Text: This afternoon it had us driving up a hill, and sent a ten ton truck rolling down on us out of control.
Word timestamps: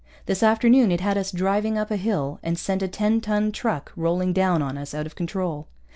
This 0.25 0.41
afternoon 0.41 0.91
it 0.91 0.99
had 0.99 1.15
us 1.15 1.29
driving 1.31 1.77
up 1.77 1.91
a 1.91 1.95
hill, 1.95 2.39
and 2.41 2.57
sent 2.57 2.81
a 2.81 2.87
ten 2.87 3.21
ton 3.21 3.51
truck 3.51 3.91
rolling 3.95 4.33
down 4.33 4.63
on 4.63 4.75
us 4.75 4.95
out 4.95 5.05
of 5.05 5.13
control. 5.13 5.67